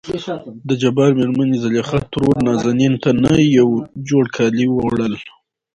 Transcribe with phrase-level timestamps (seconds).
[0.69, 3.69] دجبار مېرمنې زليخا ترور نازنين ته نه يو
[4.09, 5.13] جوړ کالي وړل.